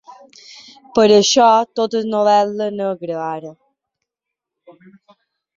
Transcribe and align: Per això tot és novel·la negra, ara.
Per 0.99 1.03
això 1.17 1.49
tot 1.81 1.97
és 2.01 2.09
novel·la 2.15 2.71
negra, 2.79 3.21
ara. 3.29 3.55